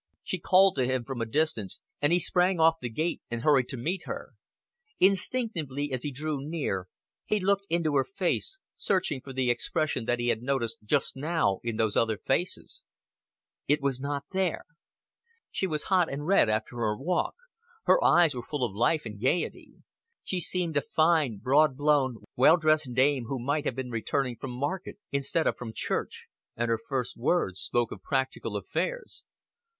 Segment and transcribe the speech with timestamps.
[0.23, 3.69] She called to him from a distance, and he sprang off the gate and hurried
[3.69, 4.31] to meet her.
[4.99, 6.87] Instinctively, as he drew near,
[7.23, 11.59] he looked into her face, searching for the expression that he had noticed just now
[11.61, 12.83] in those other faces.
[13.67, 14.65] It was not there.
[15.51, 17.35] She was hot and red after her walk;
[17.83, 19.75] her eyes were full of life and gaiety;
[20.23, 24.49] she seemed a fine, broad blown, well dressed dame who might have been returning from
[24.49, 26.25] market instead of from church,
[26.55, 29.25] and her first words spoke of practical affairs.